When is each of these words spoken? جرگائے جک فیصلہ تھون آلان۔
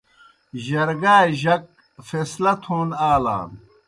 جرگائے 0.63 1.29
جک 1.41 1.63
فیصلہ 2.07 2.53
تھون 2.63 2.89
آلان۔ 3.09 3.49